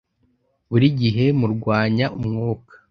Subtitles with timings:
[0.69, 2.73] buri gihe murwanya umwuka.